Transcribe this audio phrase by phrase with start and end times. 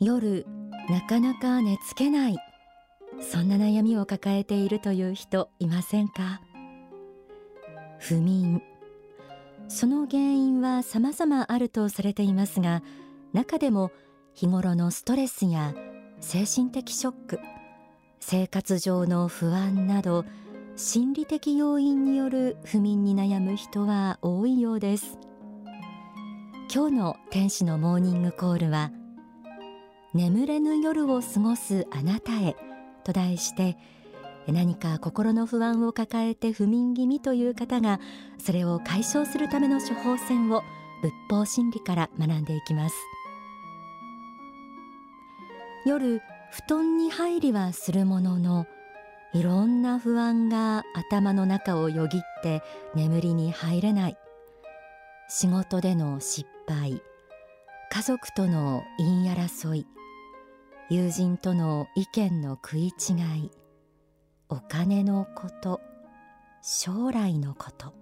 [0.00, 0.46] 夜
[0.88, 2.38] なかなか寝つけない。
[3.20, 6.40] そんな悩みを抱えているという人いませんか？
[7.98, 8.62] 不眠。
[9.66, 12.82] その原因は様々あるとされていますが
[13.32, 13.90] 中でも
[14.34, 15.74] 日頃のストレスや
[16.20, 17.40] 精神的ショック
[18.20, 20.24] 生活上の不安など
[20.80, 25.18] 心理的要因による不眠に悩む人は多いようです。
[26.72, 28.92] 今日の天使のモーニングコールは
[30.14, 32.54] 眠れぬ夜を過ごすあなたへ
[33.02, 33.76] と題して
[34.46, 37.98] 何か心の不安を抱えて不眠気味という方が
[38.38, 40.62] それを解消するための処方箋を
[41.02, 42.94] 仏法真理から学んでいきます。
[45.84, 48.66] 夜布団に入りはするものの
[49.34, 52.62] いろんな不安が頭の中をよぎって
[52.94, 54.16] 眠りに入れない。
[55.28, 57.02] 仕事での失敗
[57.90, 59.86] 家族との言い争い
[60.88, 63.50] 友人との意見の食い違い
[64.48, 65.82] お金のこと
[66.62, 67.92] 将来のこと。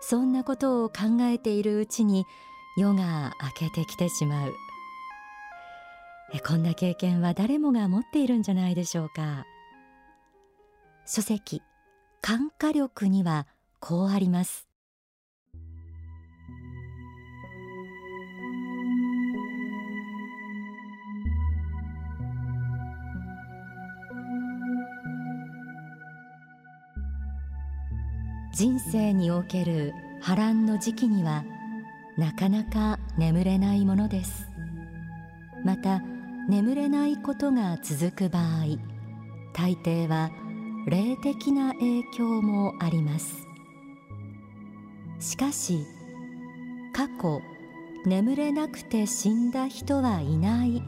[0.00, 2.24] そんなことを考えているうちに
[2.76, 4.54] 夜が明けてきてしまう。
[6.38, 9.44] こんな経験は誰もが持っているんじゃないでしょうか。
[11.04, 11.60] 書籍
[12.20, 13.48] 感化力には
[13.80, 14.68] こうあります。
[28.54, 31.44] 人生における波乱の時期には
[32.18, 34.46] なかなか眠れないものです。
[35.64, 36.02] また
[36.50, 38.64] 眠れないことが続く場合
[39.52, 40.32] 大抵は
[40.84, 43.46] 霊的な影響もあります。
[45.20, 45.86] しかし
[46.92, 47.40] 過去
[48.04, 50.82] 眠れなくて死んだ人はいない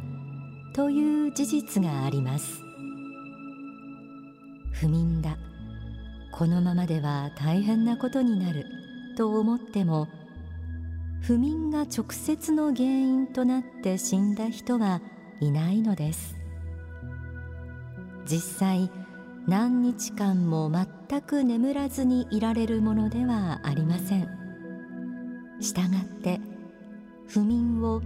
[0.74, 2.60] という事実があります。
[4.72, 5.36] 不眠だ。
[6.32, 8.64] このままでは大変なことになる
[9.16, 10.08] と思っても
[11.20, 15.00] 不眠が直接の原因となって死んだ人は
[15.42, 16.36] いないのです。
[18.24, 18.90] 実際
[19.48, 24.28] 何日間も全く眠らずにいられるものではありません。
[25.60, 26.40] したがって
[27.26, 28.02] 不眠を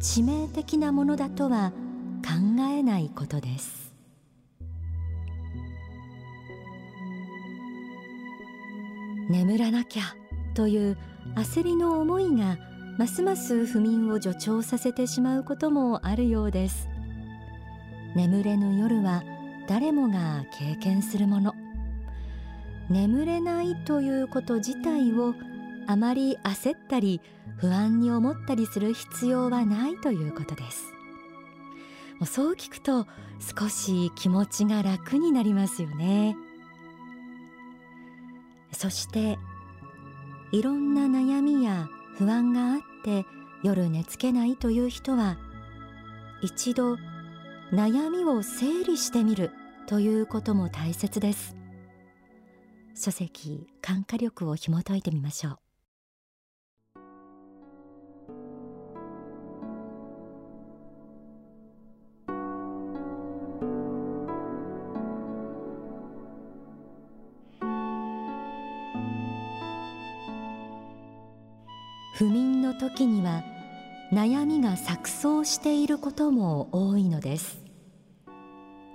[0.00, 1.72] 致命的なものだとは
[2.24, 3.92] 考えないことです。
[9.28, 10.02] 眠らなきゃ
[10.54, 10.98] という
[11.36, 12.56] 焦りの思いが
[13.00, 16.86] ますます不眠を助長させてしまうこともあるようです。
[18.14, 19.24] 眠れぬ夜は
[19.66, 21.54] 誰もが経験するもの。
[22.90, 25.34] 眠れないということ自体を
[25.86, 27.22] あまり焦ったり
[27.56, 30.92] 不安に思ったりする必要はないということです。
[32.18, 33.06] もうそう聞くと
[33.58, 36.36] 少し気持ちが楽になりますよね。
[38.72, 39.38] そして
[40.52, 41.88] いろんな悩みや
[42.20, 43.24] 不安があって
[43.62, 45.38] 夜寝つけないという人は
[46.42, 46.96] 一度
[47.72, 49.52] 悩みを整理してみる
[49.86, 51.56] ということも大切です。
[52.94, 55.69] 書籍感化力を紐解いてみましょう。
[72.20, 73.42] 不眠の時には
[74.12, 77.62] 悩みが錯綜していることも多いのです。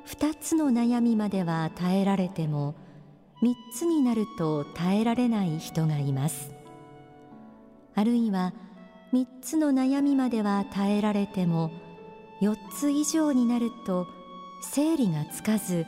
[0.06, 2.76] 二つの悩みまでは耐えられても
[3.42, 6.52] 三つになると耐えられない人がいます。
[7.96, 8.54] あるいは
[9.12, 11.72] 三つの悩みまでは耐えられても
[12.42, 14.06] 四つ以上になると
[14.62, 15.88] 整理がつかず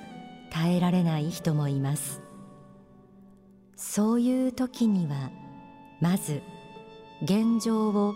[0.49, 2.19] 耐えられない人もいます。
[3.75, 5.29] そういう時には
[6.01, 6.41] まず
[7.23, 8.15] 「現状を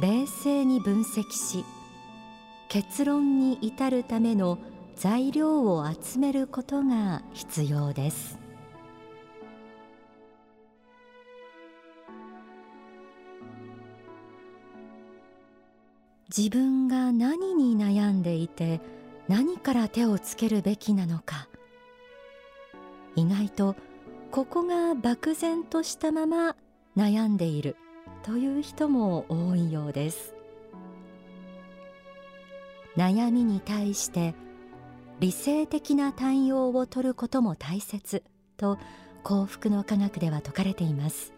[0.00, 1.64] 冷静に分析し
[2.68, 4.58] 結論に至るための
[4.96, 8.38] 材料を集めることが必要です。
[16.36, 18.80] 自分が何に悩んでいて
[19.26, 21.48] 何から手をつけるべきなのか。
[23.16, 23.74] 意外と
[24.30, 26.54] ここが漠然としたまま
[26.96, 27.76] 悩んでいる。
[28.22, 30.34] という人も多いようです。
[32.96, 34.34] 悩みに対して
[35.20, 38.22] 理性的な対応を取ることも大切
[38.56, 38.78] と
[39.22, 41.32] 幸福の科学では説かれています。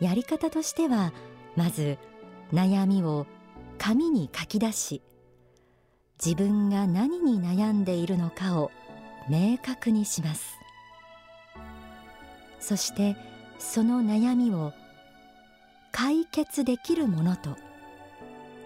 [0.00, 1.12] やり方としては
[1.56, 1.98] まず
[2.52, 3.26] 悩みを
[3.78, 5.02] 紙に書き出し
[6.24, 8.70] 自分が何に悩んでいるのかを
[9.28, 10.58] 明確にします。
[12.60, 13.16] そして
[13.58, 14.72] その悩みを
[15.96, 17.56] 解決できるものと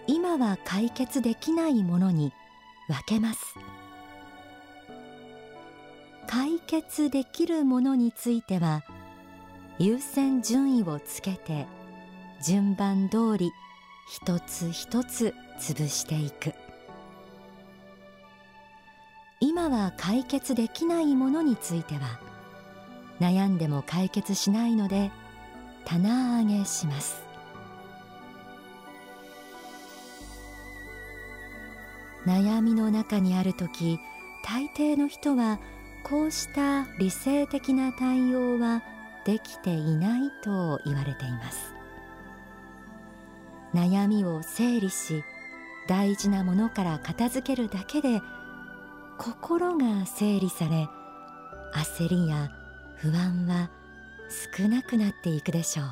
[0.07, 2.33] 今は解決できないものに
[2.87, 3.53] 分けます。
[6.27, 8.83] 解決できるものについては
[9.77, 11.67] 優先順位をつけて
[12.43, 13.51] 順番通り
[14.09, 16.55] 一つ一つ潰していく。
[19.39, 22.19] 今は解決できないものについては
[23.19, 25.11] 悩んでも解決しないので
[25.85, 27.23] 棚上げします。
[32.25, 33.99] 悩みの中にある時
[34.43, 35.59] 大抵の人は
[36.03, 38.83] こうした理性的な対応は
[39.25, 41.73] できていないと言われています。
[43.73, 45.23] 悩みを整理し
[45.87, 48.21] 大事なものから片付けるだけで
[49.17, 50.87] 心が整理され
[51.75, 52.49] 焦りや
[52.95, 53.69] 不安は
[54.29, 55.85] 少なくなっていくでしょう。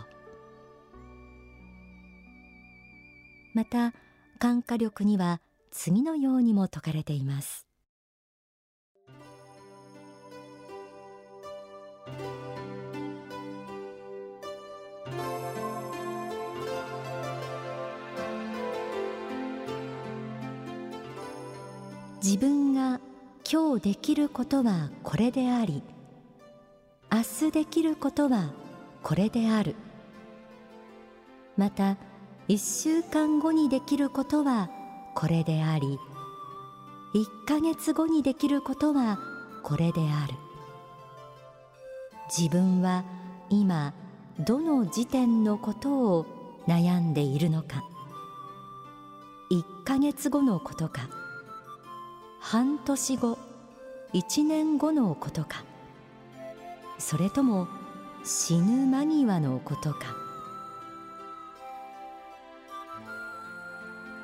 [3.54, 3.94] また
[4.40, 5.42] 感化力には
[5.72, 7.66] 次のようにも説かれています。
[22.24, 23.00] 自分が
[23.50, 25.82] 今日できることはこれであり
[27.30, 28.52] 明日できることは
[29.04, 29.76] これである。
[31.58, 31.98] また
[32.48, 34.70] 一週間後にできることは
[35.14, 36.00] これであり
[37.14, 39.20] 一ヶ月後にできることは
[39.62, 40.36] これである。
[42.36, 43.04] 自分は
[43.50, 43.94] 今
[44.40, 46.26] どの時点のことを
[46.66, 47.84] 悩んでいるのか。
[49.50, 51.10] 一ヶ月後のことか。
[52.40, 53.38] 半年後
[54.14, 55.66] 一年後のことか。
[56.98, 57.68] それとも
[58.24, 60.16] 死ぬ間際のことか。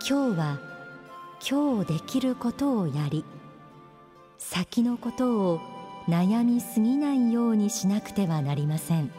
[0.07, 0.59] 今日は
[1.49, 3.23] 今日できることをやり
[4.37, 5.61] 先のことを
[6.09, 9.11] 悩みすぎないようにしなくてはなりません。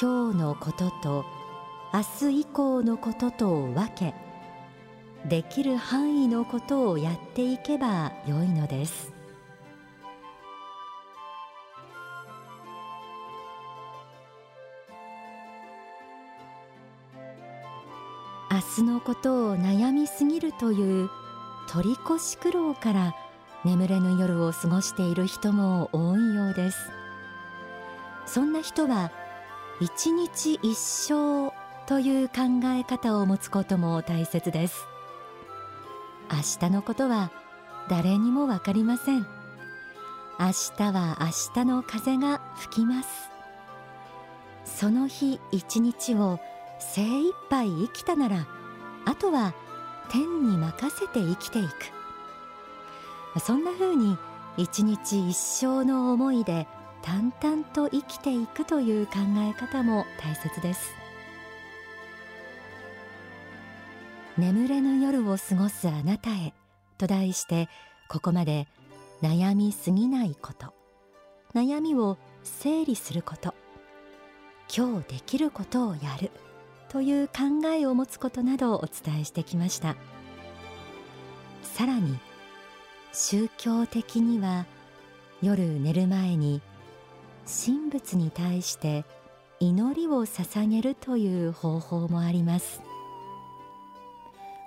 [0.00, 1.24] 今日のことと
[1.92, 4.14] 明日以降のこととを分け
[5.24, 9.13] できる範囲のことをやっていけばよいのです。
[18.54, 21.10] 明日のことを悩みすぎるという
[21.66, 23.12] 取り越し苦労から
[23.64, 26.78] 眠れぬ夜を過ごしている人も多いようです。
[28.26, 29.10] そんな人は
[29.80, 31.52] 一日一生
[31.88, 34.86] という考え方を持つことも大切です。
[36.30, 37.32] 明日のことは
[37.88, 39.26] 誰にもわかりません。
[40.38, 40.46] 明
[40.76, 43.08] 日は明日の風が吹きます。
[44.64, 46.38] その日一日を
[46.92, 48.46] 精一杯生きたなら
[49.04, 49.54] あとは
[50.10, 53.40] 天に任せて生きていく。
[53.40, 54.16] そんな風に
[54.56, 56.68] 一日一生の思いで
[57.02, 60.94] 淡々と生きていくという考え方も大切です。
[64.38, 66.54] 眠れぬ夜を過ごすあなたへ
[66.98, 67.68] と題して
[68.08, 68.68] ここまで
[69.22, 70.74] 悩みすぎないこと。
[71.54, 73.54] 悩みを整理すること。
[74.74, 76.30] 今日できることをやる。
[76.94, 79.96] という考えを持つことなどをお伝えしてきました。
[81.64, 82.20] さらに
[83.12, 84.64] 宗教的には
[85.42, 86.62] 夜寝る前に
[87.44, 89.04] 神仏に対して
[89.58, 92.80] 祈りを捧げるという方法もあります。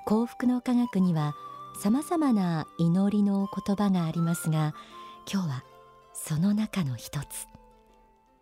[0.05, 1.33] 幸福の科学には
[1.81, 4.75] さまざまな祈りの言葉がありますが
[5.31, 5.63] 今日は
[6.11, 7.47] その中の一つ。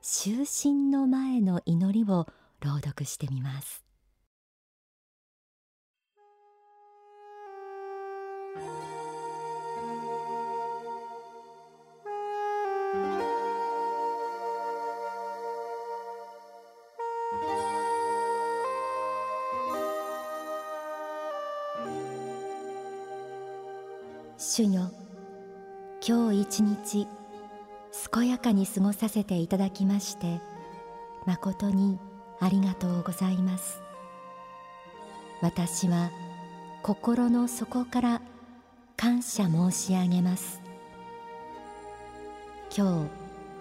[0.01, 0.39] 就
[0.73, 2.25] 寝の前の祈りを
[2.61, 3.85] 朗読してみます。
[24.37, 24.91] 主よ
[26.05, 27.07] 今日一日
[28.13, 30.39] 健やかに過ごさせていただきまして
[31.25, 31.99] 誠に
[32.39, 33.81] ありがとうございます。
[35.41, 36.11] 私は
[36.83, 38.21] 心の底から
[38.97, 40.61] 感謝申し上げます。
[42.75, 43.09] 今日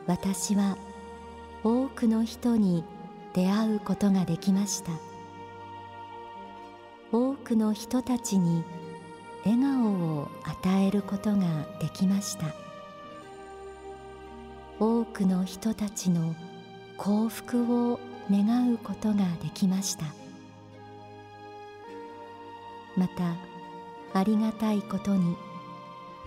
[0.06, 0.76] 私は
[1.62, 2.84] 多くの人に
[3.32, 4.92] 出会うことができました。
[7.12, 8.64] 多くの人たちに
[9.44, 11.46] 笑顔を与えることが
[11.80, 12.46] できました。
[14.80, 16.34] 多くの人たちの
[16.96, 18.00] 幸福を
[18.30, 20.06] 願うことができました。
[22.96, 23.34] また
[24.18, 25.36] ありがたいことに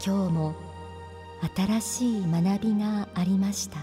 [0.05, 0.55] 今日も
[1.55, 3.79] 新しい学びがありました。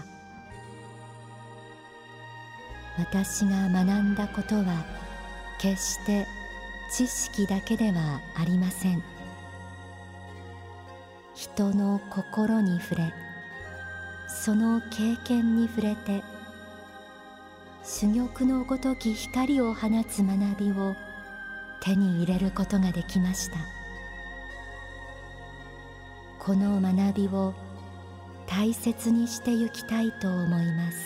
[2.97, 4.85] 私が学んだことは
[5.59, 6.25] 決して
[6.91, 9.03] 知識だけではありません。
[11.33, 13.13] 人の心に触れ
[14.27, 16.23] その経験に触れて
[17.87, 20.95] 珠玉のごとき光を放つ学びを
[21.81, 23.57] 手に入れることができました。
[26.39, 27.53] この学びを
[28.47, 30.97] 大切にしてゆきたいと思います。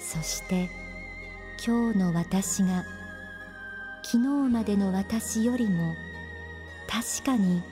[0.00, 0.68] そして
[1.64, 2.84] 今日の私が
[4.02, 4.18] 昨日
[4.50, 5.94] までの私よりも
[6.88, 7.62] 確かに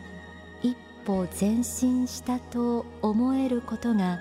[0.62, 4.20] 一歩前進したと思えることが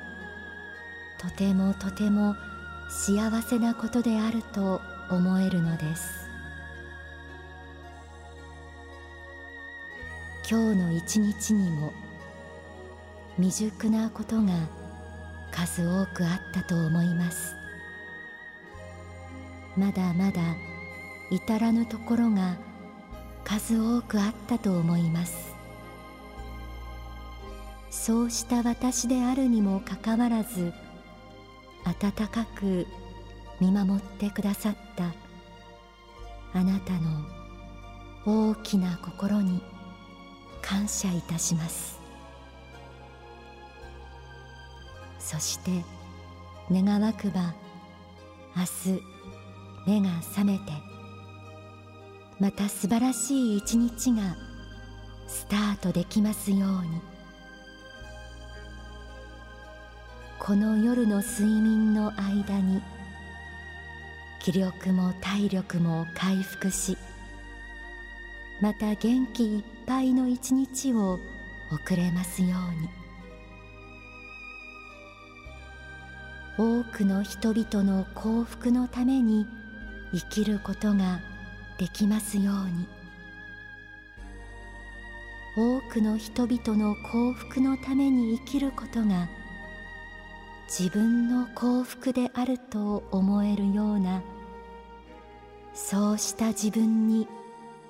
[1.25, 2.35] とてもとても
[2.87, 4.79] 幸せなことであると
[5.09, 6.27] 思えるのです。
[10.47, 11.91] 今日の一日にも
[13.37, 14.53] 未熟なことが
[15.49, 17.55] 数多くあったと思います。
[19.75, 20.41] まだまだ
[21.31, 22.55] 至らぬところが
[23.43, 25.55] 数多くあったと思います。
[27.89, 30.71] そうした私であるにもかかわらず
[31.85, 32.87] 温かく
[33.59, 35.13] 見守ってくださった
[36.53, 37.09] あなたの
[38.25, 39.61] 大きな心に
[40.61, 41.99] 感謝いたします。
[45.19, 45.83] そして
[46.71, 47.53] 願わくば
[48.55, 48.63] 明
[48.93, 50.71] 日目が覚めて
[52.39, 54.35] また素晴らしい一日が
[55.27, 57.14] スタートできますように。
[60.45, 62.79] この夜の睡眠の間に
[64.39, 66.99] 気力も体力も回復し
[68.61, 71.19] また元気いっぱいの一日を
[71.71, 72.49] 送れますよ
[76.57, 76.83] うに。
[76.83, 79.47] 多くの人々の幸福のために
[80.13, 81.21] 生きることが
[81.79, 82.87] できますように。
[85.57, 89.44] 多くの人々の幸福のために生きることができますように
[90.67, 94.21] 自分の幸福であると思えるような
[95.73, 97.27] そうした自分に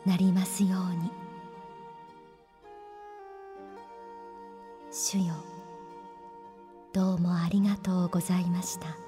[0.05, 1.11] なりますように。
[4.91, 5.33] 主よ
[6.93, 9.04] どうもありがとうございました。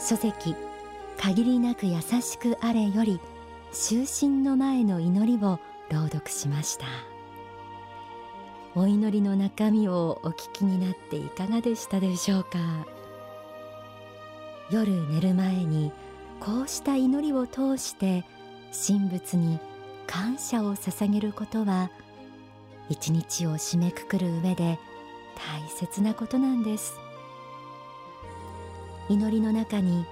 [0.00, 0.56] 書籍
[1.18, 3.20] 限りなく優しくあれより
[3.72, 6.86] 就寝の前の祈りを朗読しました。
[8.74, 12.58] お祈りの中身をお聞きになっていかがでしたでしょうか。
[14.70, 15.92] 夜寝る前に
[16.38, 18.24] こうした祈りを通して
[18.86, 19.58] 神仏に
[20.06, 21.90] 感謝を捧げることは
[22.88, 24.78] 一日を締めくくる上で
[25.36, 27.09] 大切なことなんです。
[29.10, 30.06] 祈りの中に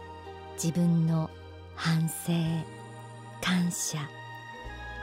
[0.60, 1.30] 自分の
[1.76, 2.32] 反省
[3.40, 3.98] 感謝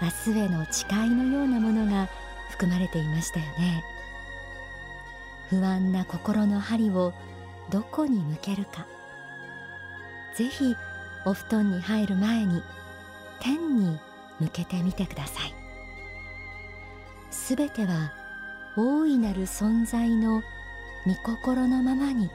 [0.01, 2.09] 明日への誓いのようなものが
[2.49, 3.85] 含まれていましたよね。
[5.49, 7.13] 不安な心の針を
[7.71, 8.85] どこに向けるか。
[10.35, 10.75] ぜひ
[11.25, 12.61] お布団に入る前に
[13.39, 13.97] 天に
[14.41, 15.55] 向けてみてください。
[17.31, 18.11] すべては
[18.75, 20.43] 大いなる存在の
[21.05, 22.29] 御心のままに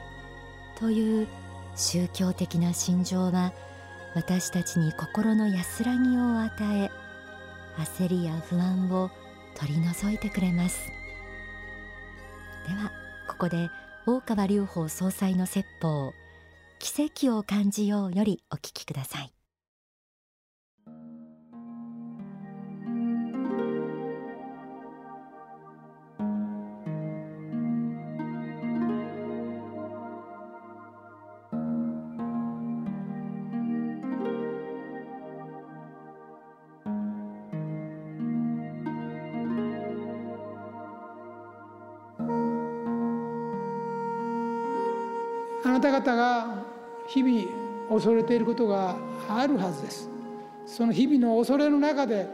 [0.79, 1.27] という
[1.75, 3.53] 宗教的な心情は
[4.13, 6.91] 私たちに心の安らぎを与え
[7.77, 9.09] 焦りや不安を
[9.55, 10.91] 取り除いてくれます。
[12.67, 12.91] では
[13.27, 13.69] ここで
[14.05, 16.13] 大川隆法総裁の説法
[16.79, 19.40] 奇跡を感じようよりお聞きください。
[45.71, 46.65] あなた方が
[47.07, 48.97] 日々恐れていることが
[49.29, 50.09] あるはずです。
[50.65, 52.27] その日々の恐れの中で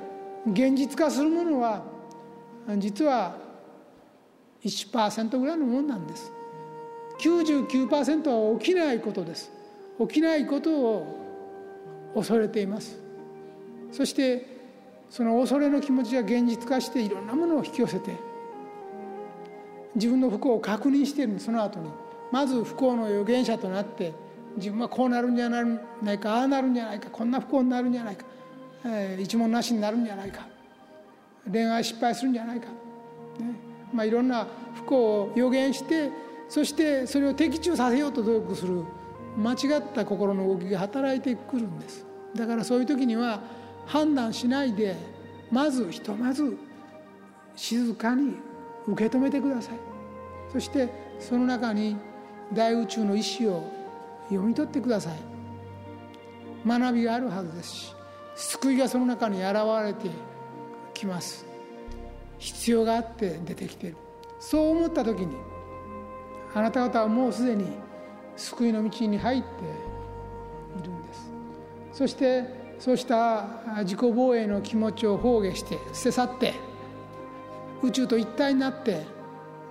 [0.48, 1.84] 現実化するものは
[2.80, 3.38] 実は
[4.64, 6.32] 1%ぐらいのものなんです。
[7.20, 9.52] 99%は起きないことです。
[10.00, 13.00] 起きないことを恐れています。
[13.92, 14.48] そして
[15.12, 18.16] その恐れの気持ちが現実化していろんなものを引き寄せて
[19.94, 21.92] 自分の不幸を確認しているその後に
[22.32, 24.14] まず不幸の預言者となって
[24.58, 25.62] 自分はこうなるんじゃな
[26.14, 28.26] いかああなるんじゃないかこんな不幸になるんじゃないか、
[28.86, 30.46] えー、一文なしになるんじゃないか
[31.52, 32.72] 恋愛失敗するんじゃないか、ね。
[33.94, 36.10] まあ、いろんな不幸を予言して
[36.50, 38.84] そしてそれを的中させようと努力する
[39.38, 42.06] 間違った心の動きが働いてくるんです。
[42.36, 43.40] だからそういう時には
[43.86, 44.96] 判断しないで
[45.52, 46.58] まずひとまず
[47.56, 48.36] 静かに
[48.88, 49.76] 受け止めてください。
[50.52, 51.98] そしてその中に
[52.54, 53.64] 大宇宙の意志を
[54.30, 55.18] 読み取ってください。
[56.66, 57.96] 学びがあるはずですし
[58.36, 60.10] 救いがその中に現れて
[60.94, 61.46] きます。
[62.38, 63.98] 必要があって出てきている。
[64.40, 65.36] そう思った時に
[66.54, 67.66] あなた方はもうすでに
[68.36, 69.48] 救いの道に入って
[70.80, 71.32] いるんです。
[71.94, 72.46] そして
[72.80, 73.48] そうした
[73.80, 76.54] 自己防衛の気持ちを放下して捨て去って
[77.82, 79.04] 宇宙と一体になって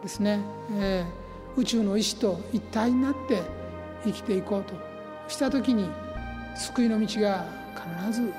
[0.03, 0.41] ですね、
[0.73, 1.26] えー、
[1.57, 3.43] 宇宙の意志と一体になって
[4.05, 4.75] 生きていこうと
[5.29, 5.89] した時に
[6.57, 7.45] 救いの道が
[7.75, 8.33] 必ず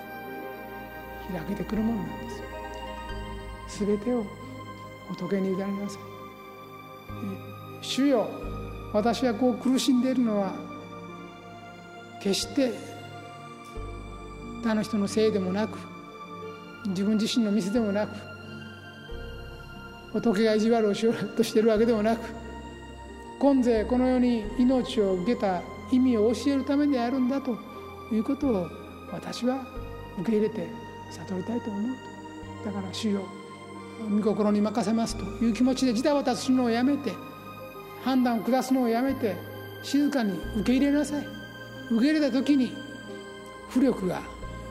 [1.31, 3.85] 開けてくるものなんです。
[3.85, 4.25] 全てを
[5.09, 6.01] 仏に委ねなさい
[7.81, 8.27] 主よ
[8.93, 10.53] 私はこう苦しんでいるのは
[12.21, 12.73] 決して
[14.63, 15.77] 他の人のせいでもなく
[16.87, 18.15] 自分自身のミスでもなく
[20.13, 22.46] 仏が意地悪をしようとしているわけでもなく
[23.39, 27.57] 今世この世に命を受けた意味を教えるためであるんだと
[28.11, 28.67] いうことを
[29.11, 29.65] 私は
[30.19, 30.67] 受け入れて
[31.11, 31.83] 悟りたいと思う
[32.63, 32.65] と。
[32.65, 33.21] だから主よ
[34.11, 37.13] 御心に任せますという気持ちでじたばたするのをやめて
[38.03, 39.35] 判断を下すのをやめて
[39.83, 41.25] 静かに受け入れなさい。
[41.89, 42.73] 受け入れた時に
[43.69, 44.21] 浮力が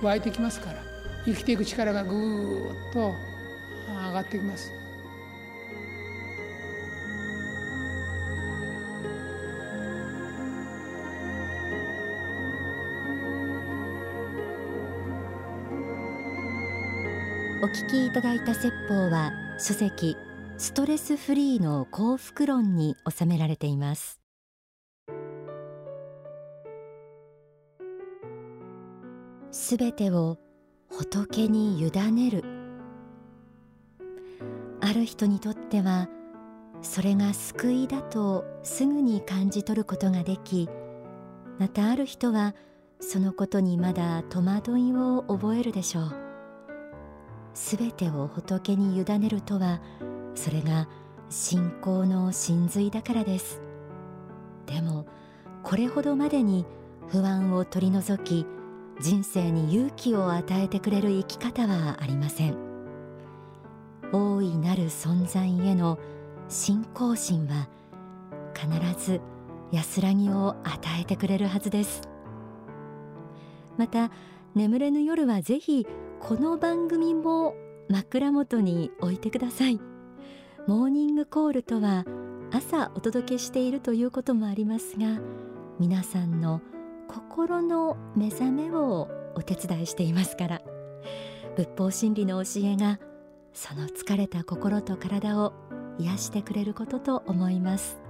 [0.02, 0.82] 湧いてきますから
[1.24, 3.12] 生きていく力がぐーっと
[3.88, 4.70] 上がってきます。
[17.62, 20.14] お聞きいただいた説法は書籍
[20.58, 24.20] ストレスフリーの幸福論に収められています。
[29.50, 30.36] すべてを
[30.90, 32.44] 仏に委ねる。
[34.82, 36.10] ある人にとっては
[36.82, 40.68] それが救いだとすぐに感じ取ることができ
[41.58, 42.54] またある人は
[43.00, 46.25] そのことにまだ戸惑いを覚えるでしょう。
[47.56, 49.80] すべてを仏に委ねるとは
[50.34, 50.86] それが
[51.30, 53.62] 信仰の真髄だからです。
[54.66, 55.06] でも
[55.62, 56.66] これほどまでに
[57.08, 58.46] 不安を取り除き
[59.00, 62.56] 人生に勇気を与えてくれる生き方はありません。
[64.12, 65.98] 大いなる存在への
[66.50, 67.68] 信仰心は
[68.54, 69.22] 必ず
[69.72, 72.02] 安らぎを与えてくれるはずです。
[73.78, 74.10] また
[74.54, 75.86] 眠れぬ夜はぜひ
[76.20, 77.54] この番組も
[77.88, 79.80] 枕元に置いてください。
[80.66, 82.04] モーニングコールとは
[82.50, 85.20] 朝お届けしているということもありますが
[85.78, 86.60] 皆さんの
[87.08, 90.62] 心の目覚めをお手伝いしていますから
[91.54, 92.98] 仏法真理の教えが
[93.52, 95.52] その疲れた心と体を
[95.98, 98.05] 癒してくれることと思います。